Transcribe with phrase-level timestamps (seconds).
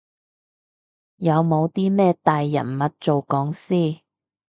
[1.17, 4.01] 有冇啲咩大人物做講師？